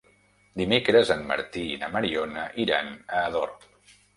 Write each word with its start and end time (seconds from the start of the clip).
Dimecres 0.61 1.11
en 1.17 1.21
Martí 1.33 1.65
i 1.73 1.77
na 1.83 1.91
Mariona 1.99 2.49
iran 2.65 2.91
a 2.99 3.21
Ador. 3.29 3.57